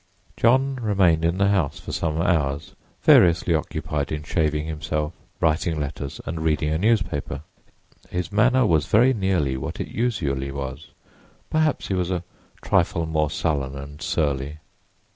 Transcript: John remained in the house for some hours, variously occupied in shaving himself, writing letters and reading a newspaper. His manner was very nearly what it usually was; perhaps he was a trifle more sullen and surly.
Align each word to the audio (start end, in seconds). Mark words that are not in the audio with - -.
John 0.35 0.77
remained 0.77 1.23
in 1.23 1.37
the 1.37 1.49
house 1.49 1.79
for 1.79 1.91
some 1.91 2.19
hours, 2.19 2.73
variously 3.03 3.53
occupied 3.53 4.11
in 4.11 4.23
shaving 4.23 4.65
himself, 4.65 5.13
writing 5.39 5.79
letters 5.79 6.19
and 6.25 6.41
reading 6.41 6.71
a 6.71 6.79
newspaper. 6.79 7.43
His 8.09 8.31
manner 8.31 8.65
was 8.65 8.87
very 8.87 9.13
nearly 9.13 9.57
what 9.57 9.79
it 9.79 9.89
usually 9.89 10.49
was; 10.51 10.87
perhaps 11.51 11.89
he 11.89 11.93
was 11.93 12.09
a 12.09 12.23
trifle 12.63 13.05
more 13.05 13.29
sullen 13.29 13.77
and 13.77 14.01
surly. 14.01 14.57